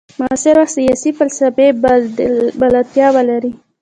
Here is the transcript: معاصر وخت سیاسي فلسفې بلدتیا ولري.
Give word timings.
معاصر 0.19 0.55
وخت 0.59 0.73
سیاسي 0.77 1.09
فلسفې 1.17 1.67
بلدتیا 2.59 3.07
ولري. 3.15 3.51